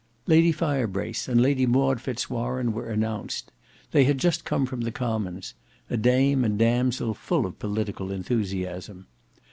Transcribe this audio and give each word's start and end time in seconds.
Lady 0.25 0.51
Firebrace 0.51 1.27
and 1.27 1.39
Lady 1.39 1.67
Maud 1.67 2.01
Fitz 2.01 2.27
Warene 2.27 2.71
were 2.73 2.89
announced: 2.89 3.51
they 3.91 4.05
had 4.05 4.17
just 4.17 4.45
come 4.45 4.65
from 4.65 4.81
the 4.81 4.91
Commons; 4.91 5.53
a 5.91 5.95
dame 5.97 6.43
and 6.43 6.57
damsel 6.57 7.13
full 7.13 7.45
of 7.45 7.59
political 7.59 8.11
enthusiasm. 8.11 9.05